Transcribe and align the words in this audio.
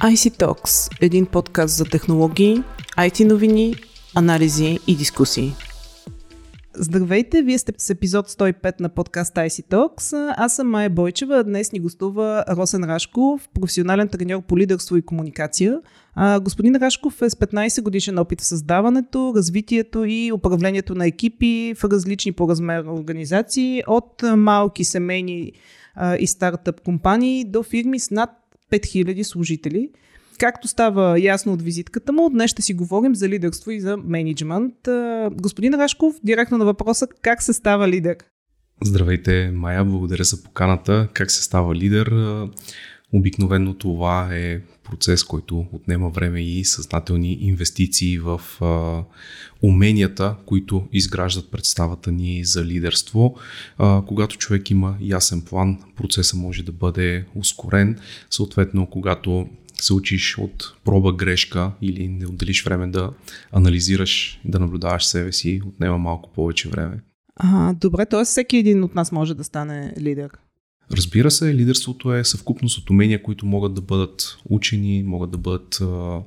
IC 0.00 0.44
Talks– 0.44 0.98
един 1.00 1.26
подкаст 1.26 1.76
за 1.76 1.84
технологии, 1.84 2.62
IT 2.98 3.24
новини, 3.24 3.74
анализи 4.16 4.78
и 4.86 4.96
дискусии. 4.96 5.52
Здравейте, 6.74 7.42
вие 7.42 7.58
сте 7.58 7.72
с 7.78 7.90
епизод 7.90 8.28
105 8.28 8.80
на 8.80 8.88
подкаст 8.88 9.34
IC 9.34 9.70
Talks. 9.70 10.34
Аз 10.36 10.56
съм 10.56 10.70
Майя 10.70 10.90
Бойчева, 10.90 11.44
днес 11.44 11.72
ни 11.72 11.80
гостува 11.80 12.44
Росен 12.48 12.84
Рашков, 12.84 13.48
професионален 13.54 14.08
треньор 14.08 14.42
по 14.42 14.58
лидерство 14.58 14.96
и 14.96 15.02
комуникация. 15.02 15.80
А, 16.14 16.40
господин 16.40 16.76
Рашков 16.76 17.22
е 17.22 17.30
с 17.30 17.34
15 17.34 17.82
годишен 17.82 18.18
опит 18.18 18.40
в 18.40 18.44
създаването, 18.44 19.32
развитието 19.36 20.04
и 20.04 20.32
управлението 20.32 20.94
на 20.94 21.06
екипи 21.06 21.74
в 21.78 21.84
различни 21.84 22.32
по 22.32 22.48
размер 22.48 22.84
организации, 22.84 23.82
от 23.86 24.22
малки 24.36 24.84
семейни 24.84 25.52
и 26.18 26.26
стартъп 26.26 26.80
компании 26.80 27.44
до 27.44 27.62
фирми 27.62 28.00
с 28.00 28.10
над 28.10 28.30
5000 28.70 29.22
служители. 29.22 29.90
Както 30.38 30.68
става 30.68 31.20
ясно 31.20 31.52
от 31.52 31.62
визитката 31.62 32.12
му, 32.12 32.30
днес 32.30 32.50
ще 32.50 32.62
си 32.62 32.74
говорим 32.74 33.14
за 33.14 33.28
лидерство 33.28 33.70
и 33.70 33.80
за 33.80 33.96
менеджмент. 33.96 34.74
Господин 35.32 35.74
Рашков, 35.74 36.14
директно 36.24 36.58
на 36.58 36.64
въпроса 36.64 37.06
как 37.22 37.42
се 37.42 37.52
става 37.52 37.88
лидер? 37.88 38.16
Здравейте, 38.84 39.50
Майя, 39.54 39.84
благодаря 39.84 40.24
за 40.24 40.42
поканата. 40.42 41.08
Как 41.12 41.30
се 41.30 41.42
става 41.42 41.74
лидер? 41.74 42.12
Обикновено 43.12 43.74
това 43.74 44.28
е 44.32 44.60
процес, 44.90 45.24
който 45.24 45.66
отнема 45.72 46.08
време 46.08 46.42
и 46.42 46.64
съзнателни 46.64 47.32
инвестиции 47.32 48.18
в 48.18 48.40
а, 48.60 49.04
уменията, 49.62 50.36
които 50.46 50.88
изграждат 50.92 51.50
представата 51.50 52.12
ни 52.12 52.44
за 52.44 52.64
лидерство. 52.64 53.36
А, 53.78 54.02
когато 54.06 54.38
човек 54.38 54.70
има 54.70 54.96
ясен 55.00 55.42
план, 55.42 55.78
процесът 55.96 56.38
може 56.38 56.62
да 56.62 56.72
бъде 56.72 57.24
ускорен. 57.34 57.98
Съответно, 58.30 58.86
когато 58.86 59.48
се 59.74 59.94
учиш 59.94 60.38
от 60.38 60.76
проба 60.84 61.12
грешка 61.12 61.72
или 61.82 62.08
не 62.08 62.26
отделиш 62.26 62.64
време 62.64 62.86
да 62.86 63.10
анализираш, 63.52 64.40
да 64.44 64.58
наблюдаваш 64.58 65.04
себе 65.04 65.32
си, 65.32 65.60
отнема 65.66 65.98
малко 65.98 66.32
повече 66.32 66.68
време. 66.68 67.00
А, 67.36 67.72
добре, 67.72 68.06
т.е. 68.06 68.24
всеки 68.24 68.56
един 68.56 68.84
от 68.84 68.94
нас 68.94 69.12
може 69.12 69.34
да 69.34 69.44
стане 69.44 69.94
лидер. 70.00 70.30
Разбира 70.92 71.30
се, 71.30 71.54
лидерството 71.54 72.14
е 72.14 72.24
съвкупност 72.24 72.78
от 72.78 72.90
умения, 72.90 73.22
които 73.22 73.46
могат 73.46 73.74
да 73.74 73.80
бъдат 73.80 74.38
учени, 74.44 75.02
могат 75.02 75.30
да 75.30 75.38
бъдат 75.38 75.80
а, 75.80 76.20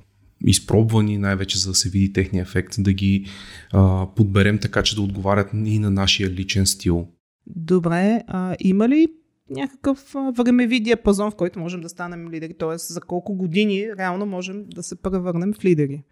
изпробвани, 0.46 1.18
най-вече 1.18 1.60
за 1.60 1.70
да 1.70 1.76
се 1.76 1.90
види 1.90 2.14
техния 2.14 2.42
ефект, 2.42 2.76
да 2.80 2.94
ги 2.94 3.26
а, 3.74 4.08
подберем 4.16 4.60
така, 4.60 4.84
че 4.84 4.96
да 4.96 5.02
отговарят 5.02 5.50
и 5.54 5.80
на 5.80 5.92
нашия 5.92 6.30
личен 6.30 6.66
стил. 6.66 7.08
Добре, 7.48 8.22
а 8.28 8.56
има 8.60 8.90
ли 8.90 9.08
някакъв 9.50 10.16
времеви 10.38 10.80
диапазон, 10.80 11.32
в 11.32 11.36
който 11.36 11.60
можем 11.60 11.82
да 11.82 11.90
станем 11.90 12.30
лидери? 12.32 12.54
Т.е. 12.60 12.78
за 12.78 13.02
колко 13.02 13.36
години 13.36 13.88
реално 13.98 14.26
можем 14.26 14.66
да 14.76 14.84
се 14.84 15.02
превърнем 15.02 15.54
в 15.54 15.66
лидери? 15.66 16.04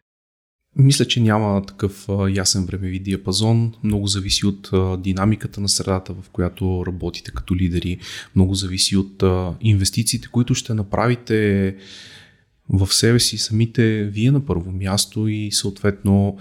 Мисля, 0.75 1.05
че 1.05 1.21
няма 1.21 1.65
такъв 1.65 2.07
ясен 2.29 2.65
времеви 2.65 2.99
диапазон. 2.99 3.73
Много 3.83 4.07
зависи 4.07 4.45
от 4.45 4.71
динамиката 5.01 5.61
на 5.61 5.69
средата, 5.69 6.13
в 6.13 6.29
която 6.29 6.83
работите 6.87 7.31
като 7.31 7.55
лидери. 7.55 7.97
Много 8.35 8.55
зависи 8.55 8.97
от 8.97 9.23
инвестициите, 9.61 10.27
които 10.27 10.55
ще 10.55 10.73
направите 10.73 11.75
в 12.69 12.93
себе 12.93 13.19
си 13.19 13.37
самите 13.37 14.03
вие 14.03 14.31
на 14.31 14.45
първо 14.45 14.71
място 14.71 15.27
и 15.27 15.51
съответно 15.51 16.37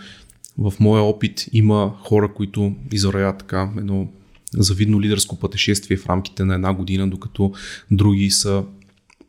в 0.59 0.73
моя 0.81 1.03
опит 1.03 1.47
има 1.53 1.97
хора, 2.03 2.33
които 2.35 2.75
израят 2.93 3.39
така 3.39 3.73
едно 3.77 4.09
завидно 4.53 5.01
лидерско 5.01 5.39
пътешествие 5.39 5.97
в 5.97 6.07
рамките 6.07 6.45
на 6.45 6.55
една 6.55 6.75
година, 6.75 7.11
докато 7.11 7.53
други 7.91 8.31
са 8.31 8.65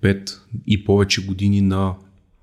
5 0.02 0.40
и 0.68 0.86
повече 0.86 1.26
години 1.26 1.62
на 1.62 1.96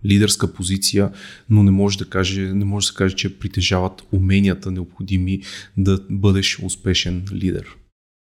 лидерска 0.05 0.53
позиция, 0.53 1.13
но 1.51 1.63
не 1.63 1.71
може 1.71 1.99
да, 1.99 2.09
каже, 2.09 2.41
не 2.41 2.65
може 2.65 2.85
да 2.85 2.89
се 2.89 2.95
каже, 2.95 3.17
че 3.17 3.39
притежават 3.39 4.03
уменията 4.13 4.71
необходими 4.71 5.41
да 5.77 6.01
бъдеш 6.11 6.59
успешен 6.63 7.25
лидер. 7.33 7.77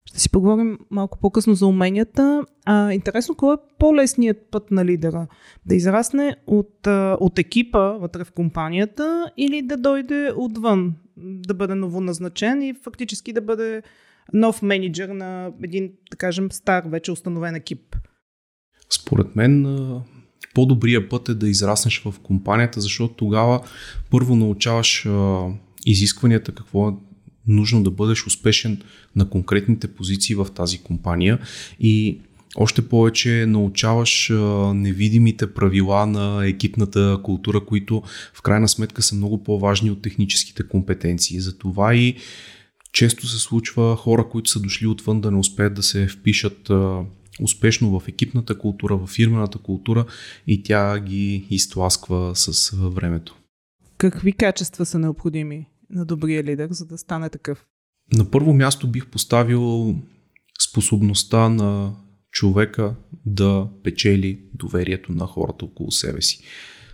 Ще 0.08 0.20
си 0.20 0.30
поговорим 0.30 0.78
малко 0.90 1.18
по-късно 1.18 1.54
за 1.54 1.66
уменията. 1.66 2.44
А, 2.64 2.92
интересно, 2.92 3.34
кой 3.34 3.54
е 3.54 3.58
по-лесният 3.78 4.50
път 4.50 4.70
на 4.70 4.84
лидера? 4.84 5.26
Да 5.66 5.74
израсне 5.74 6.36
от, 6.46 6.86
от 7.20 7.38
екипа 7.38 7.80
вътре 7.80 8.24
в 8.24 8.32
компанията 8.32 9.30
или 9.36 9.62
да 9.62 9.76
дойде 9.76 10.32
отвън, 10.36 10.94
да 11.16 11.54
бъде 11.54 11.74
новоназначен 11.74 12.62
и 12.62 12.74
фактически 12.82 13.32
да 13.32 13.40
бъде 13.40 13.82
нов 14.32 14.62
менеджер 14.62 15.08
на 15.08 15.52
един, 15.62 15.92
да 16.10 16.16
кажем, 16.16 16.52
стар, 16.52 16.84
вече 16.86 17.12
установен 17.12 17.54
екип? 17.54 17.96
Според 18.90 19.36
мен 19.36 19.66
по-добрия 20.54 21.08
път 21.08 21.28
е 21.28 21.34
да 21.34 21.48
израснеш 21.48 22.02
в 22.04 22.14
компанията, 22.22 22.80
защото 22.80 23.14
тогава 23.14 23.60
първо 24.10 24.36
научаваш 24.36 25.06
а, 25.06 25.46
изискванията, 25.86 26.52
какво 26.52 26.88
е 26.88 26.92
нужно 27.46 27.82
да 27.82 27.90
бъдеш 27.90 28.26
успешен 28.26 28.82
на 29.16 29.30
конкретните 29.30 29.88
позиции 29.88 30.34
в 30.34 30.46
тази 30.54 30.78
компания 30.78 31.38
и 31.80 32.18
още 32.56 32.88
повече 32.88 33.46
научаваш 33.48 34.32
невидимите 34.74 35.54
правила 35.54 36.06
на 36.06 36.46
екипната 36.46 37.18
култура, 37.22 37.60
които 37.60 38.02
в 38.34 38.42
крайна 38.42 38.68
сметка 38.68 39.02
са 39.02 39.14
много 39.14 39.44
по-важни 39.44 39.90
от 39.90 40.02
техническите 40.02 40.68
компетенции. 40.68 41.40
Затова 41.40 41.94
и 41.94 42.16
често 42.92 43.26
се 43.26 43.38
случва 43.38 43.96
хора, 43.96 44.28
които 44.28 44.50
са 44.50 44.60
дошли 44.60 44.86
отвън 44.86 45.20
да 45.20 45.30
не 45.30 45.38
успеят 45.38 45.74
да 45.74 45.82
се 45.82 46.08
впишат 46.08 46.70
успешно 47.40 48.00
в 48.00 48.08
екипната 48.08 48.58
култура, 48.58 48.96
в 48.96 49.06
фирмената 49.06 49.58
култура 49.58 50.06
и 50.46 50.62
тя 50.62 51.00
ги 51.00 51.46
изтласква 51.50 52.36
с 52.36 52.76
времето. 52.76 53.36
Какви 53.98 54.32
качества 54.32 54.86
са 54.86 54.98
необходими 54.98 55.66
на 55.90 56.04
добрия 56.04 56.44
лидер, 56.44 56.68
за 56.70 56.86
да 56.86 56.98
стане 56.98 57.28
такъв? 57.28 57.66
На 58.12 58.30
първо 58.30 58.54
място 58.54 58.88
бих 58.88 59.06
поставил 59.06 59.94
способността 60.68 61.48
на 61.48 61.94
човека 62.30 62.94
да 63.26 63.68
печели 63.82 64.40
доверието 64.54 65.12
на 65.12 65.26
хората 65.26 65.64
около 65.64 65.90
себе 65.90 66.22
си. 66.22 66.40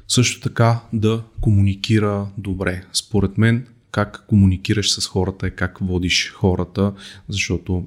Също 0.09 0.41
така 0.41 0.81
да 0.93 1.25
комуникира 1.41 2.29
добре. 2.39 2.85
Според 2.93 3.39
мен, 3.39 3.67
как 3.91 4.25
комуникираш 4.29 4.93
с 4.93 5.07
хората 5.07 5.47
е 5.47 5.51
как 5.51 5.79
водиш 5.81 6.33
хората, 6.33 6.95
защото 7.29 7.87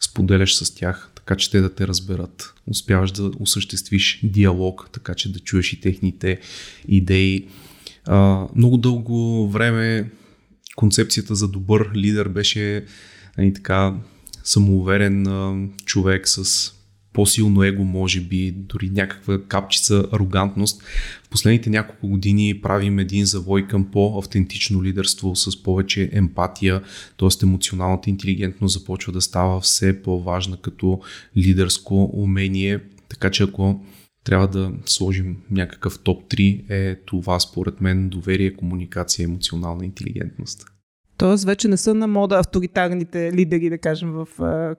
споделяш 0.00 0.54
с 0.54 0.74
тях 0.74 1.10
така 1.26 1.36
че 1.36 1.50
те 1.50 1.60
да 1.60 1.74
те 1.74 1.88
разберат. 1.88 2.54
Успяваш 2.66 3.12
да 3.12 3.30
осъществиш 3.40 4.20
диалог, 4.22 4.88
така 4.92 5.14
че 5.14 5.32
да 5.32 5.38
чуеш 5.38 5.72
и 5.72 5.80
техните 5.80 6.40
идеи. 6.88 7.48
А, 8.04 8.46
много 8.56 8.76
дълго 8.76 9.48
време 9.50 10.10
концепцията 10.76 11.34
за 11.34 11.48
добър 11.48 11.90
лидер 11.94 12.28
беше 12.28 12.84
нали, 13.38 13.54
така 13.54 13.94
самоуверен 14.44 15.26
а, 15.26 15.68
човек 15.84 16.28
с 16.28 16.70
по-силно 17.14 17.62
его, 17.62 17.84
може 17.84 18.20
би, 18.20 18.50
дори 18.50 18.90
някаква 18.90 19.42
капчица 19.42 20.06
арогантност. 20.12 20.82
В 21.22 21.28
последните 21.28 21.70
няколко 21.70 22.08
години 22.08 22.60
правим 22.62 22.98
един 22.98 23.24
завой 23.24 23.66
към 23.66 23.90
по-автентично 23.90 24.84
лидерство 24.84 25.36
с 25.36 25.62
повече 25.62 26.10
емпатия, 26.12 26.82
т.е. 27.18 27.28
емоционалната 27.42 28.10
интелигентност 28.10 28.80
започва 28.80 29.12
да 29.12 29.20
става 29.20 29.60
все 29.60 30.02
по-важна 30.02 30.56
като 30.56 31.00
лидерско 31.36 32.10
умение. 32.12 32.80
Така 33.08 33.30
че 33.30 33.42
ако 33.42 33.84
трябва 34.24 34.48
да 34.48 34.72
сложим 34.86 35.36
някакъв 35.50 35.98
топ 35.98 36.24
3 36.30 36.70
е 36.70 37.00
това 37.06 37.40
според 37.40 37.80
мен 37.80 38.08
доверие, 38.08 38.54
комуникация, 38.54 39.24
емоционална 39.24 39.84
интелигентност. 39.84 40.66
Тоест 41.16 41.44
вече 41.44 41.68
не 41.68 41.76
са 41.76 41.94
на 41.94 42.06
мода 42.06 42.38
авторитарните 42.38 43.32
лидери, 43.32 43.70
да 43.70 43.78
кажем, 43.78 44.10
в 44.12 44.26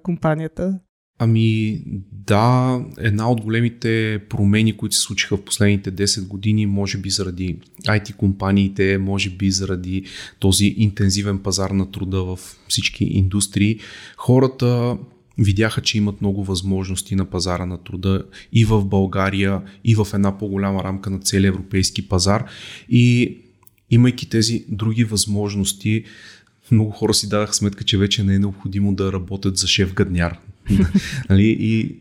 компанията. 0.03 0.79
Ами 1.19 1.81
да, 2.11 2.79
една 2.97 3.31
от 3.31 3.41
големите 3.41 4.21
промени, 4.29 4.77
които 4.77 4.95
се 4.95 5.01
случиха 5.01 5.37
в 5.37 5.45
последните 5.45 5.91
10 5.91 6.27
години, 6.27 6.65
може 6.65 6.97
би 6.97 7.09
заради 7.09 7.57
IT 7.83 8.15
компаниите, 8.15 8.97
може 8.97 9.29
би 9.29 9.51
заради 9.51 10.03
този 10.39 10.65
интензивен 10.77 11.39
пазар 11.39 11.69
на 11.69 11.91
труда 11.91 12.23
в 12.23 12.39
всички 12.67 13.03
индустрии, 13.03 13.79
хората 14.17 14.97
видяха, 15.37 15.81
че 15.81 15.97
имат 15.97 16.21
много 16.21 16.43
възможности 16.43 17.15
на 17.15 17.25
пазара 17.25 17.65
на 17.65 17.77
труда 17.77 18.23
и 18.53 18.65
в 18.65 18.85
България, 18.85 19.61
и 19.83 19.95
в 19.95 20.07
една 20.13 20.37
по-голяма 20.37 20.83
рамка 20.83 21.09
на 21.09 21.19
целия 21.19 21.49
европейски 21.49 22.07
пазар. 22.07 22.45
И 22.89 23.37
имайки 23.91 24.29
тези 24.29 24.65
други 24.69 25.03
възможности, 25.03 26.03
много 26.71 26.91
хора 26.91 27.13
си 27.13 27.29
дадаха 27.29 27.53
сметка, 27.53 27.83
че 27.83 27.97
вече 27.97 28.23
не 28.23 28.35
е 28.35 28.39
необходимо 28.39 28.95
да 28.95 29.13
работят 29.13 29.57
за 29.57 29.67
шеф 29.67 29.93
гадняр. 29.93 30.39
нали? 31.29 31.57
И 31.59 31.99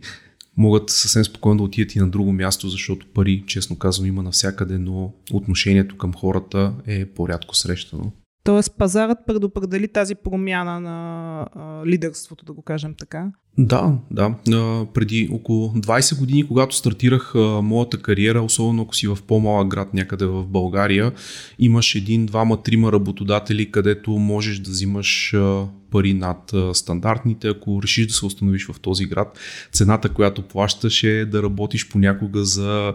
могат 0.56 0.90
съвсем 0.90 1.24
спокойно 1.24 1.56
да 1.56 1.62
отидат 1.62 1.94
и 1.94 1.98
на 1.98 2.08
друго 2.08 2.32
място, 2.32 2.68
защото 2.68 3.06
пари, 3.14 3.44
честно 3.46 3.78
казвам, 3.78 4.06
има 4.06 4.22
навсякъде, 4.22 4.78
но 4.78 5.12
отношението 5.32 5.96
към 5.96 6.14
хората 6.14 6.74
е 6.86 7.06
по-рядко 7.06 7.56
срещано. 7.56 8.12
Тоест 8.44 8.78
пазарът 8.78 9.18
предопредели 9.26 9.88
тази 9.88 10.14
промяна 10.14 10.80
на 10.80 11.38
а, 11.54 11.86
лидерството, 11.86 12.44
да 12.44 12.52
го 12.52 12.62
кажем 12.62 12.94
така. 12.98 13.32
Да, 13.58 13.98
да. 14.10 14.34
А, 14.52 14.86
преди 14.94 15.28
около 15.32 15.68
20 15.68 16.18
години, 16.18 16.46
когато 16.48 16.76
стартирах 16.76 17.34
а, 17.34 17.38
моята 17.62 17.98
кариера, 17.98 18.42
особено 18.42 18.82
ако 18.82 18.96
си 18.96 19.06
в 19.06 19.18
по-малък 19.26 19.68
град 19.68 19.94
някъде 19.94 20.26
в 20.26 20.46
България, 20.46 21.12
имаш 21.58 21.94
един, 21.94 22.26
двама, 22.26 22.62
трима 22.62 22.92
работодатели, 22.92 23.70
където 23.70 24.10
можеш 24.10 24.58
да 24.58 24.70
взимаш 24.70 25.34
а, 25.34 25.66
пари 25.90 26.14
над 26.14 26.52
а, 26.52 26.74
стандартните. 26.74 27.48
Ако 27.48 27.82
решиш 27.82 28.06
да 28.06 28.12
се 28.12 28.26
установиш 28.26 28.66
в 28.66 28.80
този 28.80 29.06
град, 29.06 29.38
цената, 29.72 30.08
която 30.08 30.42
плащаш 30.42 31.02
е 31.02 31.24
да 31.24 31.42
работиш 31.42 31.88
понякога 31.88 32.44
за 32.44 32.94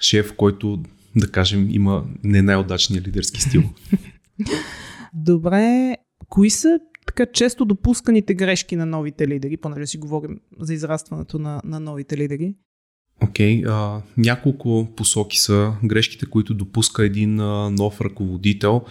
шеф, 0.00 0.32
който, 0.36 0.82
да 1.16 1.30
кажем, 1.30 1.66
има 1.70 2.04
не 2.24 2.42
най-удачния 2.42 3.02
лидерски 3.02 3.40
стил. 3.40 3.62
Добре, 5.14 5.96
кои 6.28 6.50
са 6.50 6.78
така 7.06 7.26
често 7.32 7.64
допусканите 7.64 8.34
грешки 8.34 8.76
на 8.76 8.86
новите 8.86 9.28
лидери, 9.28 9.56
понеже 9.56 9.86
си 9.86 9.98
говорим 9.98 10.40
за 10.60 10.74
израстването 10.74 11.38
на, 11.38 11.60
на 11.64 11.80
новите 11.80 12.16
лидери? 12.16 12.54
Окей, 13.22 13.62
okay, 13.62 14.00
няколко 14.16 14.88
посоки 14.96 15.38
са 15.38 15.72
грешките, 15.84 16.26
които 16.26 16.54
допуска 16.54 17.04
един 17.04 17.40
а, 17.40 17.70
нов 17.70 18.00
ръководител. 18.00 18.82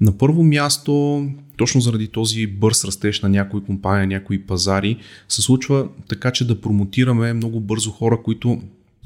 На 0.00 0.18
първо 0.18 0.42
място, 0.42 1.24
точно 1.56 1.80
заради 1.80 2.08
този 2.08 2.46
бърз 2.46 2.84
растеж 2.84 3.20
на 3.20 3.28
някои 3.28 3.64
компании, 3.64 4.06
някои 4.06 4.46
пазари, 4.46 4.98
се 5.28 5.42
случва 5.42 5.88
така, 6.08 6.30
че 6.30 6.46
да 6.46 6.60
промотираме 6.60 7.32
много 7.32 7.60
бързо 7.60 7.90
хора, 7.90 8.22
които 8.22 8.60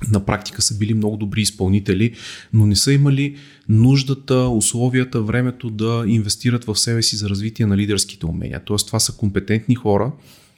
на 0.08 0.24
практика 0.24 0.62
са 0.62 0.78
били 0.78 0.94
много 0.94 1.16
добри 1.16 1.40
изпълнители, 1.40 2.12
но 2.52 2.66
не 2.66 2.76
са 2.76 2.92
имали 2.92 3.36
нуждата, 3.68 4.34
условията, 4.34 5.22
времето 5.22 5.70
да 5.70 6.04
инвестират 6.06 6.64
в 6.64 6.76
себе 6.76 7.02
си 7.02 7.16
за 7.16 7.28
развитие 7.28 7.66
на 7.66 7.76
лидерските 7.76 8.26
умения. 8.26 8.60
Тоест 8.64 8.86
това 8.86 9.00
са 9.00 9.12
компетентни 9.12 9.74
хора 9.74 10.12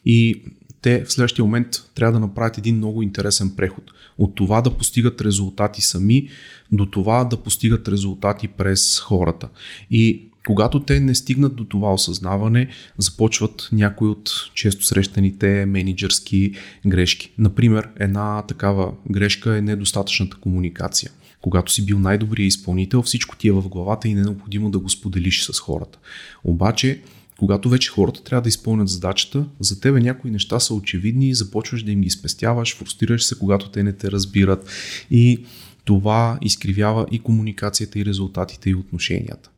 и 0.05 0.43
те 0.83 1.05
в 1.05 1.13
следващия 1.13 1.45
момент 1.45 1.69
трябва 1.95 2.13
да 2.13 2.21
направят 2.21 2.59
един 2.59 2.77
много 2.77 3.03
интересен 3.03 3.51
преход. 3.57 3.85
От 4.19 4.35
това 4.35 4.61
да 4.61 4.71
постигат 4.71 5.21
резултати 5.21 5.83
сами, 5.83 6.29
до 6.73 6.87
това 6.87 7.25
да 7.25 7.37
постигат 7.37 7.89
резултати 7.89 8.49
през 8.49 9.01
хората. 9.01 9.49
И 9.91 10.32
когато 10.47 10.81
те 10.81 11.01
не 11.01 11.15
стигнат 11.15 11.57
до 11.57 11.65
това 11.65 11.95
осъзнаване, 11.95 12.69
започват 12.99 13.69
някои 13.73 14.09
от 14.09 14.31
често 14.55 14.85
срещаните 14.85 15.67
менеджерски 15.67 16.53
грешки. 16.87 17.33
Например, 17.39 17.89
една 18.01 18.43
такава 18.43 18.93
грешка 19.11 19.57
е 19.57 19.63
недостатъчната 19.63 20.37
комуникация. 20.37 21.11
Когато 21.41 21.73
си 21.73 21.87
бил 21.87 21.99
най-добрият 21.99 22.49
изпълнител, 22.49 23.03
всичко 23.03 23.37
ти 23.37 23.49
е 23.49 23.53
в 23.53 23.69
главата 23.69 24.09
и 24.09 24.15
не 24.15 24.21
е 24.21 24.25
необходимо 24.25 24.71
да 24.71 24.79
го 24.79 24.89
споделиш 24.89 25.45
с 25.45 25.59
хората. 25.59 25.99
Обаче, 26.45 27.01
когато 27.39 27.69
вече 27.69 27.91
хората 27.91 28.25
трябва 28.25 28.43
да 28.43 28.49
изпълнят 28.49 28.89
задачата, 28.89 29.45
за 29.61 29.81
тебе 29.81 30.01
някои 30.01 30.31
неща 30.31 30.61
са 30.61 30.75
очевидни 30.75 31.29
и 31.29 31.35
започваш 31.35 31.83
да 31.83 31.91
им 31.91 32.01
ги 32.01 32.11
спестяваш, 32.11 32.77
фрустрираш 32.77 33.25
се, 33.25 33.39
когато 33.39 33.71
те 33.71 33.83
не 33.83 33.93
те 33.93 34.11
разбират 34.11 34.71
и 35.11 35.45
това 35.85 36.39
изкривява 36.43 37.07
и 37.11 37.19
комуникацията, 37.19 37.99
и 37.99 38.05
резултатите, 38.05 38.71
и 38.71 38.75
отношенията. 38.75 39.52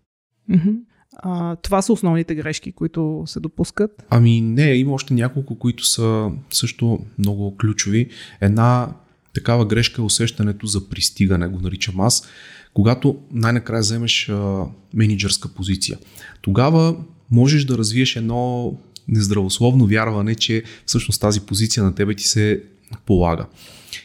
Mm-hmm. 0.50 0.76
А, 1.17 1.56
това 1.56 1.82
са 1.82 1.93
основните 1.93 2.35
грешки, 2.35 2.73
които 2.73 3.23
се 3.26 3.41
допускат? 3.41 4.05
Ами 4.11 4.41
не, 4.41 4.75
има 4.75 4.93
още 4.93 5.14
няколко, 5.14 5.58
които 5.58 5.87
са 5.87 6.31
също 6.50 6.99
много 7.19 7.56
ключови. 7.56 8.08
Една 8.41 8.88
такава 9.35 9.67
грешка 9.67 10.02
е 10.02 10.05
усещането 10.05 10.67
за 10.67 10.88
пристигане, 10.88 11.49
го 11.49 11.61
наричам 11.61 12.00
аз. 12.00 12.29
Когато 12.75 13.17
най-накрая 13.32 13.81
вземеш 13.81 14.29
а, 14.29 14.64
менеджерска 14.94 15.49
позиция, 15.49 15.99
тогава 16.43 16.97
можеш 17.31 17.64
да 17.64 17.79
развиеш 17.79 18.17
едно 18.17 18.73
нездравословно 19.08 19.87
вярване, 19.87 20.35
че 20.35 20.62
всъщност 20.87 21.20
тази 21.20 21.40
позиция 21.40 21.85
на 21.85 21.94
тебе 21.94 22.14
ти 22.14 22.25
се 22.25 22.62
полага. 23.06 23.46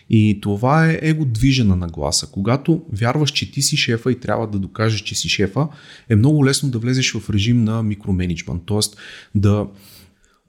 И 0.10 0.40
това 0.42 0.90
е 0.90 1.00
его 1.02 1.26
движена 1.26 1.76
нагласа. 1.76 2.28
Когато 2.32 2.82
вярваш, 2.92 3.32
че 3.32 3.52
ти 3.52 3.62
си 3.62 3.78
шефа 3.78 4.12
и 4.12 4.20
трябва 4.20 4.48
да 4.48 4.60
докажеш, 4.60 5.02
че 5.02 5.16
си 5.16 5.30
шефа, 5.30 5.68
е 6.10 6.16
много 6.16 6.46
лесно 6.46 6.70
да 6.70 6.80
влезеш 6.80 7.14
в 7.14 7.30
режим 7.30 7.64
на 7.64 7.84
микроменеджмент, 7.84 8.64
т.е. 8.68 8.80
да 9.36 9.68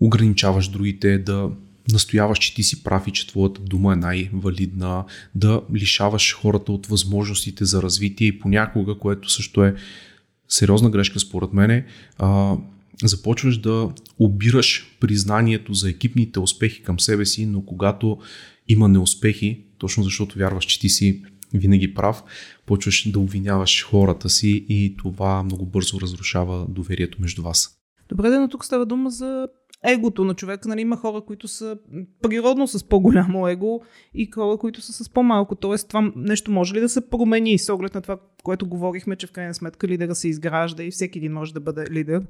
ограничаваш 0.01 0.69
другите, 0.69 1.19
да 1.19 1.51
настояваш, 1.93 2.39
че 2.39 2.55
ти 2.55 2.63
си 2.63 2.85
прав 2.85 3.07
и 3.07 3.11
че 3.11 3.27
твоята 3.27 3.61
дума 3.61 3.93
е 3.93 3.97
най-валидна, 3.97 5.05
да 5.35 5.63
лишаваш 5.75 6.35
хората 6.35 6.73
от 6.73 6.87
възможностите 6.87 7.65
за 7.65 7.83
развитие 7.83 8.27
и 8.27 8.39
понякога, 8.39 8.99
което 8.99 9.31
също 9.31 9.65
е 9.65 9.75
сериозна 10.49 10.91
грешка 10.91 11.21
според 11.21 11.53
мене, 11.53 11.85
а, 12.19 12.57
започваш 13.09 13.59
да 13.59 13.89
обираш 14.19 14.97
признанието 15.01 15.75
за 15.75 15.91
екипните 15.91 16.41
успехи 16.41 16.83
към 16.83 17.01
себе 17.01 17.27
си, 17.27 17.47
но 17.47 17.63
когато 17.63 18.19
има 18.69 18.89
неуспехи, 18.89 19.65
точно 19.79 20.03
защото 20.03 20.39
вярваш, 20.39 20.65
че 20.65 20.81
ти 20.81 20.89
си 20.89 21.23
винаги 21.55 21.95
прав, 21.95 22.23
почваш 22.67 23.11
да 23.11 23.19
обвиняваш 23.19 23.85
хората 23.85 24.29
си 24.31 24.67
и 24.69 24.97
това 24.97 25.43
много 25.43 25.67
бързо 25.67 26.01
разрушава 26.01 26.67
доверието 26.69 27.19
между 27.21 27.43
вас. 27.43 27.77
Добре, 28.09 28.29
но 28.29 28.49
тук 28.49 28.65
става 28.65 28.87
дума 28.87 29.11
за 29.11 29.49
егото 29.85 30.25
на 30.25 30.35
човека. 30.35 30.69
Нали, 30.69 30.81
има 30.81 30.97
хора, 30.97 31.21
които 31.21 31.49
са 31.49 31.79
природно 32.23 32.67
с 32.67 32.85
по-голямо 32.85 33.49
его 33.49 33.81
и 34.15 34.31
хора, 34.31 34.59
които 34.59 34.83
са 34.83 35.05
с 35.05 35.09
по-малко. 35.09 35.55
Тоест, 35.55 35.89
това 35.89 36.13
нещо 36.17 36.51
може 36.51 36.75
ли 36.75 36.81
да 36.81 36.89
се 36.89 37.09
промени 37.11 37.59
с 37.59 37.75
оглед 37.75 37.95
на 37.95 38.03
това, 38.03 38.19
което 38.43 38.69
говорихме, 38.69 39.17
че 39.17 39.27
в 39.27 39.33
крайна 39.33 39.55
сметка 39.55 39.89
лидера 39.89 40.15
се 40.15 40.29
изгражда 40.29 40.83
и 40.83 40.91
всеки 40.91 41.19
един 41.19 41.33
може 41.33 41.55
да 41.55 41.61
бъде 41.61 41.91
лидер? 41.91 42.23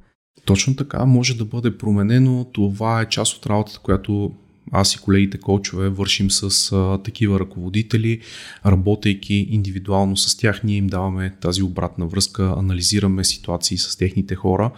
Точно 0.45 0.77
така, 0.77 1.07
може 1.07 1.37
да 1.37 1.45
бъде 1.45 1.79
променено. 1.79 2.47
Това 2.53 3.01
е 3.01 3.09
част 3.09 3.37
от 3.37 3.47
работата, 3.47 3.79
която 3.83 4.33
аз 4.73 4.95
и 4.95 4.99
колегите 4.99 5.39
коучове 5.39 5.89
вършим 5.89 6.31
с 6.31 6.73
а, 6.73 6.99
такива 7.03 7.41
ръководители, 7.41 8.21
работейки 8.67 9.35
индивидуално 9.51 10.17
с 10.17 10.37
тях, 10.37 10.65
ние 10.65 10.77
им 10.77 10.87
даваме 10.87 11.35
тази 11.41 11.63
обратна 11.63 12.07
връзка, 12.07 12.55
анализираме 12.59 13.25
ситуации 13.25 13.79
с 13.79 13.97
техните 13.97 14.35
хора. 14.35 14.71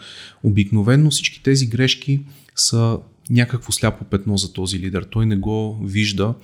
Обикновено 0.43 1.11
всички 1.11 1.43
тези 1.43 1.67
грешки 1.67 2.21
са 2.57 2.99
някакво 3.31 3.73
сляпо 3.73 4.05
петно 4.05 4.37
за 4.37 4.53
този 4.53 4.79
лидер. 4.79 5.03
Той 5.03 5.27
не 5.27 5.37
го 5.37 5.79
вижда, 5.85 6.35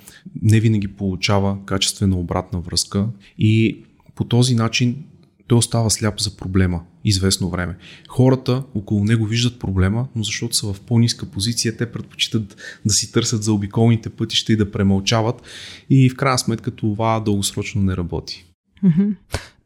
не 0.43 0.61
винаги 0.61 0.89
получава 0.89 1.59
качествена 1.65 2.19
обратна 2.19 2.61
връзка 2.61 3.07
и 3.39 3.79
по 4.15 4.25
този 4.25 4.55
начин 4.55 5.05
той 5.49 5.59
остава 5.59 5.91
сляп 5.91 6.21
за 6.21 6.37
проблема 6.37 6.81
известно 7.05 7.51
време. 7.51 7.77
Хората 8.09 8.63
около 8.75 9.05
него 9.05 9.27
виждат 9.27 9.59
проблема, 9.59 10.09
но 10.17 10.23
защото 10.23 10.57
са 10.57 10.73
в 10.73 10.81
по-ниска 10.81 11.27
позиция, 11.27 11.77
те 11.77 11.93
предпочитат 11.93 12.57
да 12.87 12.93
си 12.93 13.13
търсят 13.13 13.43
за 13.43 13.53
обиколните 13.53 14.11
пътища 14.11 14.53
и 14.53 14.57
да 14.57 14.71
премълчават 14.71 15.43
и 15.91 16.11
в 16.11 16.17
крайна 16.17 16.39
сметка 16.39 16.71
това 16.71 17.21
дългосрочно 17.21 17.83
не 17.83 17.97
работи. 17.97 18.45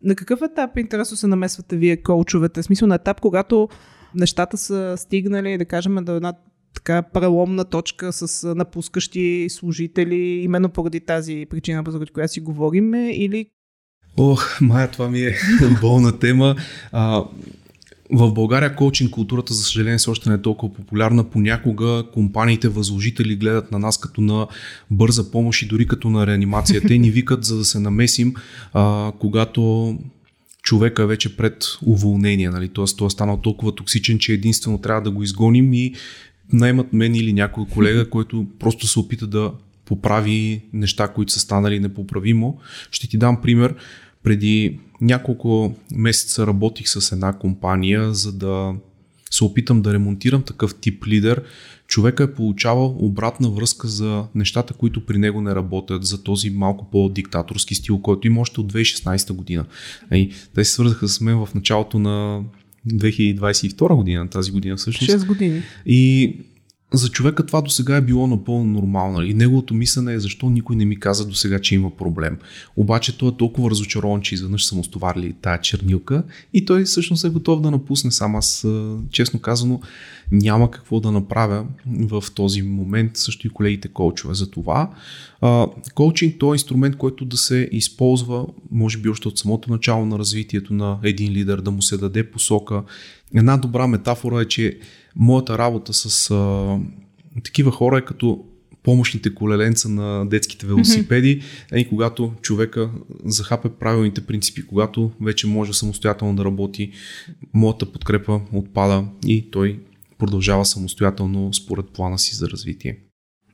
На 0.02 0.14
какъв 0.14 0.42
етап 0.42 0.78
интересно 0.78 1.16
се 1.16 1.26
намесвате 1.26 1.76
вие, 1.76 1.96
коучовете? 1.96 2.62
В 2.62 2.64
смисъл 2.64 2.88
на 2.88 2.94
етап, 2.94 3.20
когато 3.20 3.68
нещата 4.14 4.56
са 4.58 4.94
стигнали, 4.98 5.58
да 5.58 5.64
кажем, 5.64 5.94
до 5.94 6.16
една 6.16 6.34
така 6.74 7.02
преломна 7.02 7.64
точка 7.64 8.12
с 8.12 8.54
напускащи 8.54 9.46
служители, 9.50 10.16
именно 10.16 10.68
поради 10.68 11.00
тази 11.00 11.46
причина, 11.50 11.84
за 11.86 12.06
която 12.06 12.32
си 12.32 12.40
говорим, 12.40 12.94
или 12.94 13.46
Ох, 14.16 14.60
Майя, 14.60 14.90
това 14.90 15.08
ми 15.08 15.20
е 15.20 15.36
болна 15.80 16.18
тема. 16.18 16.56
А, 16.92 17.24
в 18.10 18.32
България 18.32 18.76
коучинг 18.76 19.10
културата, 19.10 19.54
за 19.54 19.64
съжаление, 19.64 19.98
все 19.98 20.10
още 20.10 20.28
не 20.28 20.34
е 20.34 20.42
толкова 20.42 20.74
популярна. 20.74 21.24
Понякога 21.24 22.04
компаниите 22.14 22.68
възложители 22.68 23.36
гледат 23.36 23.72
на 23.72 23.78
нас 23.78 24.00
като 24.00 24.20
на 24.20 24.46
бърза 24.90 25.30
помощ 25.30 25.62
и 25.62 25.66
дори 25.66 25.86
като 25.86 26.10
на 26.10 26.26
реанимация. 26.26 26.80
Те 26.80 26.98
ни 26.98 27.10
викат 27.10 27.44
за 27.44 27.56
да 27.56 27.64
се 27.64 27.78
намесим, 27.78 28.34
а, 28.72 29.12
когато 29.18 29.98
човека 30.62 31.02
е 31.02 31.06
вече 31.06 31.36
пред 31.36 31.64
уволнение. 31.82 32.50
Нали? 32.50 32.68
Тоест, 32.68 32.98
той 32.98 33.06
е 33.06 33.10
станал 33.10 33.36
толкова 33.36 33.74
токсичен, 33.74 34.18
че 34.18 34.32
единствено 34.32 34.78
трябва 34.78 35.02
да 35.02 35.10
го 35.10 35.22
изгоним 35.22 35.72
и 35.72 35.94
наймат 36.52 36.92
мен 36.92 37.14
или 37.14 37.32
някой 37.32 37.64
колега, 37.66 38.10
който 38.10 38.46
просто 38.58 38.86
се 38.86 38.98
опита 38.98 39.26
да 39.26 39.52
поправи 39.84 40.62
неща, 40.72 41.08
които 41.08 41.32
са 41.32 41.40
станали 41.40 41.80
непоправимо. 41.80 42.58
Ще 42.90 43.08
ти 43.08 43.18
дам 43.18 43.40
пример. 43.42 43.74
Преди 44.22 44.78
няколко 45.00 45.74
месеца 45.94 46.46
работих 46.46 46.88
с 46.88 47.12
една 47.12 47.32
компания, 47.32 48.14
за 48.14 48.32
да 48.32 48.74
се 49.30 49.44
опитам 49.44 49.82
да 49.82 49.92
ремонтирам 49.92 50.42
такъв 50.42 50.74
тип 50.74 51.06
лидер. 51.06 51.42
Човека 51.86 52.22
е 52.22 52.34
получавал 52.34 52.96
обратна 52.98 53.50
връзка 53.50 53.88
за 53.88 54.24
нещата, 54.34 54.74
които 54.74 55.06
при 55.06 55.18
него 55.18 55.40
не 55.40 55.54
работят, 55.54 56.04
за 56.04 56.22
този 56.22 56.50
малко 56.50 56.90
по-диктаторски 56.90 57.74
стил, 57.74 57.98
който 57.98 58.26
има 58.26 58.40
още 58.40 58.60
от 58.60 58.72
2016 58.72 59.32
година. 59.32 59.64
И 60.12 60.30
те 60.54 60.64
се 60.64 60.72
свързаха 60.72 61.08
с 61.08 61.20
мен 61.20 61.46
в 61.46 61.54
началото 61.54 61.98
на 61.98 62.42
2022 62.88 63.94
година, 63.94 64.28
тази 64.28 64.50
година 64.50 64.76
всъщност. 64.76 65.12
6 65.12 65.26
години. 65.26 65.62
И 65.86 66.36
за 66.94 67.08
човека 67.08 67.46
това 67.46 67.60
до 67.60 67.70
сега 67.70 67.96
е 67.96 68.00
било 68.00 68.26
напълно 68.26 68.64
нормално. 68.64 69.22
И 69.22 69.34
неговото 69.34 69.74
мислене 69.74 70.14
е 70.14 70.20
защо 70.20 70.50
никой 70.50 70.76
не 70.76 70.84
ми 70.84 71.00
каза 71.00 71.26
до 71.26 71.34
сега, 71.34 71.58
че 71.58 71.74
има 71.74 71.90
проблем. 71.90 72.38
Обаче 72.76 73.18
той 73.18 73.28
е 73.28 73.36
толкова 73.38 73.70
разочарован, 73.70 74.20
че 74.20 74.34
изведнъж 74.34 74.64
са 74.64 74.74
му 74.74 74.84
стоварили 74.84 75.34
тая 75.42 75.60
чернилка 75.60 76.22
и 76.54 76.64
той 76.64 76.84
всъщност 76.84 77.24
е 77.24 77.28
готов 77.28 77.60
да 77.60 77.70
напусне 77.70 78.10
сам. 78.10 78.36
Аз, 78.36 78.66
честно 79.10 79.40
казано, 79.40 79.80
няма 80.32 80.70
какво 80.70 81.00
да 81.00 81.12
направя 81.12 81.66
в 81.86 82.24
този 82.34 82.62
момент. 82.62 83.16
Също 83.16 83.46
и 83.46 83.50
колегите 83.50 83.88
коучове. 83.88 84.34
За 84.34 84.50
това 84.50 84.90
коучинг 85.94 86.36
то 86.38 86.52
е 86.52 86.56
инструмент, 86.56 86.96
който 86.96 87.24
да 87.24 87.36
се 87.36 87.68
използва, 87.72 88.46
може 88.70 88.98
би 88.98 89.08
още 89.08 89.28
от 89.28 89.38
самото 89.38 89.70
начало 89.70 90.06
на 90.06 90.18
развитието 90.18 90.74
на 90.74 90.98
един 91.02 91.32
лидер, 91.32 91.60
да 91.60 91.70
му 91.70 91.82
се 91.82 91.96
даде 91.96 92.30
посока. 92.30 92.82
Една 93.34 93.56
добра 93.56 93.86
метафора 93.86 94.40
е, 94.40 94.44
че 94.44 94.78
моята 95.16 95.58
работа 95.58 95.92
с 95.92 96.30
а, 96.30 96.78
такива 97.44 97.70
хора 97.70 97.98
е 97.98 98.04
като 98.04 98.44
помощните 98.82 99.34
колеленца 99.34 99.88
на 99.88 100.26
детските 100.26 100.66
велосипеди, 100.66 101.40
mm-hmm. 101.40 101.76
и 101.76 101.88
когато 101.88 102.32
човека 102.42 102.90
захапе 103.24 103.68
правилните 103.68 104.26
принципи, 104.26 104.66
когато 104.66 105.10
вече 105.20 105.46
може 105.46 105.72
самостоятелно 105.72 106.36
да 106.36 106.44
работи, 106.44 106.92
моята 107.54 107.92
подкрепа 107.92 108.40
отпада 108.52 109.04
и 109.26 109.50
той 109.50 109.80
продължава 110.18 110.64
самостоятелно 110.64 111.52
според 111.52 111.86
плана 111.86 112.18
си 112.18 112.36
за 112.36 112.48
развитие. 112.48 112.98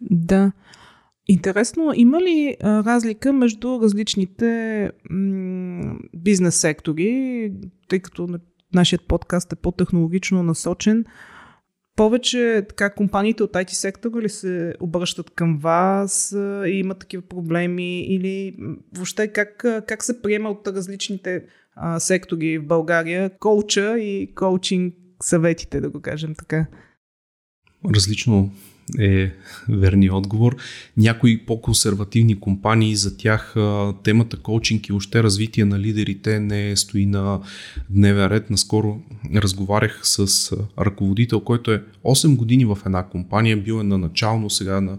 Да. 0.01 0.53
Интересно, 1.29 1.93
има 1.95 2.21
ли 2.21 2.57
а, 2.61 2.85
разлика 2.85 3.33
между 3.33 3.81
различните 3.83 4.91
м- 5.11 5.95
бизнес 6.17 6.57
сектори, 6.57 7.53
тъй 7.89 7.99
като 7.99 8.29
нашият 8.75 9.09
подкаст 9.09 9.53
е 9.53 9.57
по-технологично 9.57 10.43
насочен? 10.43 11.05
повече 11.99 12.67
така 12.69 12.95
компаниите 12.95 13.43
от 13.43 13.53
IT 13.53 13.71
сектора 13.71 14.21
ли 14.21 14.29
се 14.29 14.75
обръщат 14.81 15.31
към 15.31 15.59
вас 15.59 16.33
и 16.67 16.71
имат 16.71 16.99
такива 16.99 17.23
проблеми 17.23 18.01
или 18.01 18.57
въобще 18.93 19.29
как, 19.29 19.65
как 19.89 20.05
се 20.05 20.23
приема 20.23 20.51
от 20.51 20.69
различните 20.69 21.45
а, 21.75 22.01
сектори 22.01 22.59
в 22.59 22.67
България 22.67 23.31
коуча 23.39 23.99
и 23.99 24.35
коучинг 24.35 24.95
съветите, 25.23 25.81
да 25.81 25.91
го 25.91 26.01
кажем 26.01 26.35
така? 26.35 26.67
Различно 27.95 28.51
е 28.99 29.33
верният 29.69 30.15
отговор. 30.15 30.57
Някои 30.97 31.39
по-консервативни 31.39 32.41
компании, 32.41 32.97
за 32.97 33.17
тях 33.17 33.55
темата 34.03 34.37
коучинг 34.37 34.89
и 34.89 34.93
още 34.93 35.23
развитие 35.23 35.65
на 35.65 35.79
лидерите 35.79 36.41
не 36.41 36.77
стои 36.77 37.07
на 37.07 37.41
дневен 37.91 38.27
ред. 38.27 38.51
Наскоро 38.51 39.01
разговарях 39.35 40.01
с 40.03 40.53
ръководител, 40.79 41.41
който 41.41 41.73
е 41.73 41.83
8 42.05 42.37
години 42.37 42.65
в 42.65 42.79
една 42.87 43.03
компания, 43.03 43.57
бил 43.57 43.81
е 43.81 43.83
на 43.83 43.99
начално, 43.99 44.51
сега 44.51 44.81
на 44.81 44.99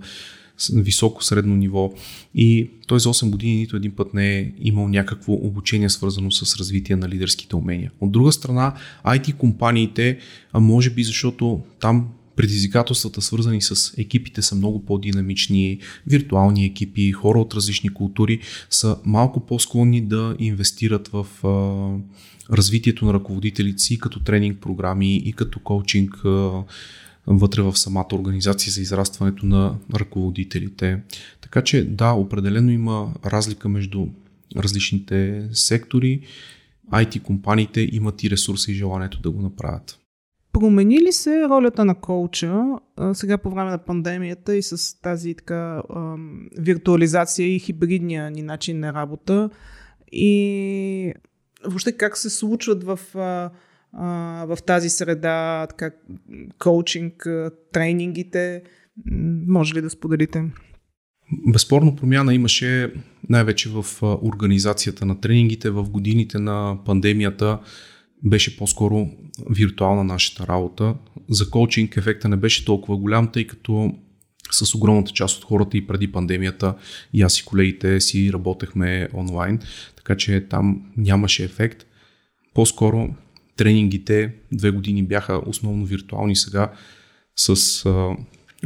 високо 0.74 1.24
средно 1.24 1.56
ниво 1.56 1.94
и 2.36 2.70
той 2.88 3.00
за 3.00 3.10
8 3.10 3.30
години 3.30 3.56
нито 3.56 3.76
един 3.76 3.92
път 3.92 4.14
не 4.14 4.40
е 4.40 4.52
имал 4.60 4.88
някакво 4.88 5.34
обучение 5.34 5.90
свързано 5.90 6.32
с 6.32 6.58
развитие 6.58 6.96
на 6.96 7.10
лидерските 7.10 7.56
умения. 7.56 7.92
От 8.02 8.12
друга 8.12 8.32
страна, 8.32 8.74
IT 9.06 9.38
компаниите, 9.38 10.18
може 10.54 10.90
би 10.90 11.04
защото 11.04 11.62
там 11.80 12.10
Предизвикателствата, 12.40 13.22
свързани 13.22 13.62
с 13.62 13.94
екипите, 13.98 14.42
са 14.42 14.56
много 14.56 14.86
по-динамични, 14.86 15.80
виртуални 16.08 16.66
екипи, 16.66 17.12
хора 17.12 17.40
от 17.40 17.54
различни 17.54 17.94
култури 17.94 18.40
са 18.70 18.98
малко 19.06 19.46
по-склонни 19.46 20.02
да 20.02 20.36
инвестират 20.40 21.08
в 21.08 21.28
а, 21.44 21.48
развитието 22.56 23.06
на 23.06 23.14
ръководителите 23.14 23.80
си 23.80 24.00
като 24.00 24.24
тренинг 24.24 24.62
програми 24.62 25.18
и 25.18 25.34
като 25.34 25.60
коучинг 25.60 26.26
а, 26.26 26.64
вътре 27.28 27.62
в 27.62 27.78
самата 27.78 28.08
организация 28.14 28.72
за 28.74 28.82
израстването 28.82 29.46
на 29.46 29.78
ръководителите. 29.96 31.02
Така 31.42 31.62
че 31.62 31.86
да, 31.86 32.12
определено 32.12 32.72
има 32.72 33.14
разлика 33.26 33.70
между 33.70 34.08
различните 34.58 35.48
сектори. 35.54 36.22
IT 36.92 37.22
компаниите 37.22 37.90
имат 37.92 38.24
и 38.24 38.30
ресурса 38.30 38.72
и 38.72 38.76
желанието 38.76 39.22
да 39.22 39.32
го 39.32 39.42
направят. 39.42 40.00
Промени 40.60 41.00
ли 41.00 41.12
се 41.12 41.50
ролята 41.50 41.86
на 41.86 41.96
коуча 41.96 42.64
а, 42.98 43.14
сега 43.14 43.38
по 43.38 43.50
време 43.50 43.72
на 43.72 43.78
пандемията 43.78 44.56
и 44.56 44.62
с 44.62 45.02
тази 45.02 45.34
така 45.34 45.82
а, 45.90 46.16
виртуализация 46.58 47.56
и 47.56 47.60
хибридния 47.60 48.32
ни 48.32 48.42
начин 48.42 48.80
на 48.80 48.94
работа? 48.94 49.50
И 50.12 51.14
въобще 51.66 51.92
как 51.92 52.18
се 52.18 52.30
случват 52.30 52.84
в, 52.84 53.00
а, 53.16 53.52
а, 53.94 54.46
в 54.46 54.58
тази 54.66 54.90
среда 54.90 55.68
така, 55.70 55.92
коучинг, 56.60 57.28
тренингите? 57.72 58.64
Може 59.48 59.76
ли 59.76 59.82
да 59.82 59.90
споделите? 59.90 60.44
Безспорно 61.48 61.96
промяна 61.96 62.34
имаше 62.34 62.94
най-вече 63.30 63.70
в 63.70 63.86
организацията 64.04 65.06
на 65.06 65.22
тренингите 65.22 65.70
в 65.70 65.90
годините 65.90 66.40
на 66.40 66.78
пандемията 66.86 67.60
беше 68.24 68.58
по-скоро 68.58 69.10
виртуална 69.50 70.04
нашата 70.04 70.48
работа. 70.48 70.96
За 71.30 71.50
коучинг 71.50 71.98
ефекта 71.98 72.30
не 72.30 72.36
беше 72.36 72.66
толкова 72.66 72.98
голям, 72.98 73.32
тъй 73.32 73.48
като 73.48 73.94
с 74.52 74.76
огромната 74.76 75.12
част 75.12 75.38
от 75.38 75.44
хората 75.44 75.78
и 75.78 75.88
преди 75.88 76.12
пандемията 76.12 76.76
и 77.14 77.22
аз 77.22 77.40
и 77.40 77.46
колегите 77.46 78.02
си 78.02 78.34
работехме 78.34 79.08
онлайн, 79.14 79.60
така 79.96 80.18
че 80.18 80.46
там 80.50 80.82
нямаше 80.98 81.44
ефект. 81.44 81.86
По-скоро 82.54 83.10
тренингите 83.58 84.34
две 84.52 84.72
години 84.72 85.04
бяха 85.04 85.42
основно 85.46 85.86
виртуални 85.86 86.36
сега 86.36 86.72
с 87.36 87.86
а, 87.86 88.16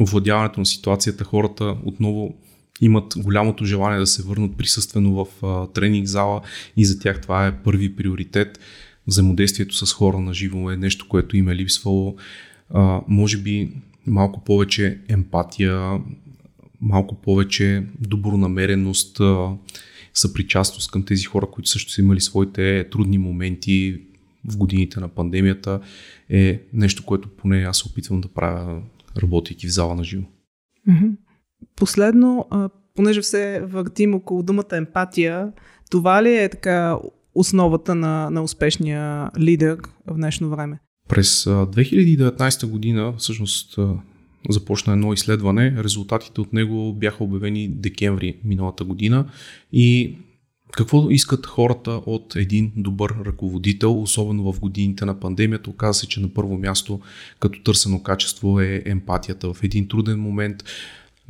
овладяването 0.01 0.59
на 0.59 0.65
ситуацията 0.65 1.23
хората 1.23 1.77
отново 1.85 2.35
имат 2.81 3.13
голямото 3.17 3.65
желание 3.65 3.99
да 3.99 4.07
се 4.07 4.23
върнат 4.23 4.57
присъствено 4.57 5.25
в 5.25 5.45
а, 5.45 5.67
тренинг 5.67 6.07
зала 6.07 6.41
и 6.77 6.85
за 6.85 6.99
тях 6.99 7.21
това 7.21 7.47
е 7.47 7.63
първи 7.63 7.95
приоритет 7.95 8.59
взаимодействието 9.07 9.85
с 9.85 9.93
хора 9.93 10.19
на 10.19 10.33
живо 10.33 10.71
е 10.71 10.77
нещо, 10.77 11.07
което 11.09 11.37
им 11.37 11.49
е 11.49 11.55
липсвало. 11.55 12.15
А, 12.69 13.01
може 13.07 13.37
би 13.37 13.71
малко 14.07 14.43
повече 14.43 14.99
емпатия, 15.07 15.99
малко 16.81 17.15
повече 17.15 17.85
добронамереност, 17.99 19.21
съпричастност 20.13 20.91
към 20.91 21.05
тези 21.05 21.23
хора, 21.23 21.47
които 21.51 21.69
също 21.69 21.91
са 21.91 22.01
имали 22.01 22.21
своите 22.21 22.89
трудни 22.89 23.17
моменти 23.17 24.01
в 24.49 24.57
годините 24.57 24.99
на 24.99 25.07
пандемията, 25.07 25.79
е 26.29 26.61
нещо, 26.73 27.05
което 27.05 27.29
поне 27.29 27.63
аз 27.63 27.77
се 27.77 27.87
опитвам 27.87 28.21
да 28.21 28.27
правя, 28.27 28.81
работейки 29.21 29.67
в 29.67 29.73
зала 29.73 29.95
на 29.95 30.03
живо. 30.03 30.23
Последно, 31.75 32.47
понеже 32.95 33.21
все 33.21 33.61
въртим 33.61 34.15
около 34.15 34.43
думата 34.43 34.65
емпатия, 34.71 35.51
това 35.91 36.23
ли 36.23 36.37
е 36.37 36.49
така 36.49 36.97
основата 37.35 37.95
на, 37.95 38.29
на 38.29 38.43
успешния 38.43 39.29
лидер 39.39 39.77
в 40.07 40.15
днешно 40.15 40.49
време? 40.49 40.79
През 41.09 41.43
2019 41.43 42.65
година 42.65 43.13
всъщност 43.17 43.79
започна 44.49 44.93
едно 44.93 45.13
изследване. 45.13 45.83
Резултатите 45.83 46.41
от 46.41 46.53
него 46.53 46.93
бяха 46.93 47.23
обявени 47.23 47.67
декември 47.67 48.37
миналата 48.43 48.83
година 48.83 49.25
и 49.71 50.17
какво 50.71 51.09
искат 51.09 51.45
хората 51.45 51.91
от 51.91 52.35
един 52.35 52.71
добър 52.75 53.15
ръководител, 53.25 54.01
особено 54.01 54.53
в 54.53 54.59
годините 54.59 55.05
на 55.05 55.19
пандемията? 55.19 55.69
Оказва 55.69 55.93
се, 55.93 56.07
че 56.07 56.19
на 56.19 56.33
първо 56.33 56.57
място 56.57 56.99
като 57.39 57.63
търсено 57.63 58.03
качество 58.03 58.59
е 58.59 58.83
емпатията. 58.85 59.53
В 59.53 59.63
един 59.63 59.87
труден 59.87 60.19
момент 60.19 60.63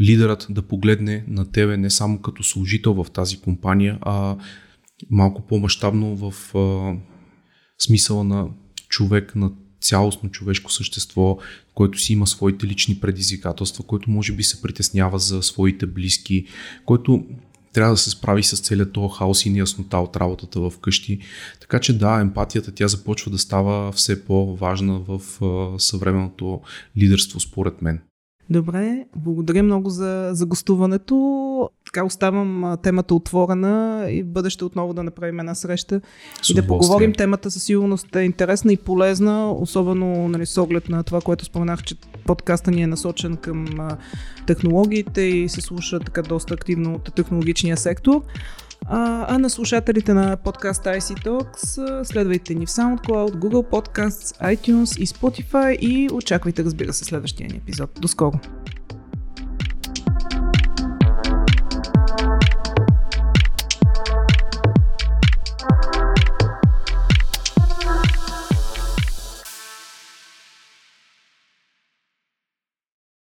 лидерът 0.01 0.47
да 0.49 0.61
погледне 0.61 1.23
на 1.27 1.51
тебе 1.51 1.77
не 1.77 1.89
само 1.89 2.21
като 2.21 2.43
служител 2.43 2.93
в 2.93 3.11
тази 3.11 3.41
компания, 3.41 3.97
а 4.01 4.35
малко 5.09 5.41
по-масштабно 5.41 6.15
в 6.15 6.55
а, 6.55 6.95
смисъла 7.79 8.23
на 8.23 8.49
човек, 8.89 9.35
на 9.35 9.51
цялостно 9.81 10.29
човешко 10.29 10.71
същество, 10.71 11.37
който 11.73 11.99
си 11.99 12.13
има 12.13 12.27
своите 12.27 12.67
лични 12.67 12.99
предизвикателства, 12.99 13.83
който 13.83 14.11
може 14.11 14.33
би 14.33 14.43
се 14.43 14.61
притеснява 14.61 15.19
за 15.19 15.43
своите 15.43 15.85
близки, 15.85 16.45
който 16.85 17.23
трябва 17.73 17.93
да 17.93 17.97
се 17.97 18.09
справи 18.09 18.43
с 18.43 18.61
целият 18.61 18.93
този 18.93 19.13
хаос 19.17 19.45
и 19.45 19.49
неяснота 19.49 19.97
от 19.97 20.15
работата 20.15 20.59
в 20.59 20.73
къщи. 20.81 21.19
Така 21.61 21.79
че 21.79 21.97
да, 21.97 22.19
емпатията 22.21 22.71
тя 22.71 22.87
започва 22.87 23.31
да 23.31 23.37
става 23.37 23.91
все 23.91 24.25
по-важна 24.25 24.99
в 24.99 25.21
съвременното 25.79 26.61
лидерство, 26.97 27.39
според 27.39 27.81
мен. 27.81 28.01
Добре, 28.49 29.05
благодаря 29.15 29.63
много 29.63 29.89
за, 29.89 30.29
за 30.33 30.45
гостуването. 30.45 31.15
Така 31.85 32.05
оставам 32.05 32.77
темата 32.83 33.15
отворена 33.15 34.05
и 34.09 34.23
в 34.23 34.27
бъдеще 34.27 34.65
отново 34.65 34.93
да 34.93 35.03
направим 35.03 35.39
една 35.39 35.55
среща 35.55 36.01
и 36.49 36.53
да 36.53 36.67
поговорим. 36.67 37.13
Темата 37.13 37.51
със 37.51 37.63
сигурност 37.63 38.15
е 38.15 38.21
интересна 38.21 38.73
и 38.73 38.77
полезна, 38.77 39.51
особено 39.51 40.27
нали, 40.27 40.45
с 40.45 40.61
оглед 40.61 40.89
на 40.89 41.03
това, 41.03 41.21
което 41.21 41.45
споменах, 41.45 41.83
че 41.83 41.95
подкаста 42.25 42.71
ни 42.71 42.81
е 42.81 42.87
насочен 42.87 43.37
към 43.37 43.65
технологиите 44.47 45.21
и 45.21 45.49
се 45.49 45.61
слуша 45.61 45.99
така 45.99 46.21
доста 46.21 46.53
активно 46.53 46.95
от 46.95 47.15
технологичния 47.15 47.77
сектор. 47.77 48.21
А, 48.85 49.25
а 49.35 49.37
на 49.37 49.49
слушателите 49.49 50.13
на 50.13 50.37
подкаста 50.37 50.89
IC 50.89 51.25
Talks 51.25 52.03
следвайте 52.03 52.55
ни 52.55 52.65
в 52.65 52.69
SoundCloud, 52.69 53.35
Google 53.35 53.69
Podcasts, 53.69 54.55
iTunes 54.55 55.01
и 55.01 55.07
Spotify 55.07 55.77
и 55.77 56.09
очаквайте, 56.13 56.63
разбира 56.63 56.93
се, 56.93 57.05
следващия 57.05 57.49
ни 57.49 57.57
епизод. 57.57 57.89
До 58.01 58.07
скоро! 58.07 58.39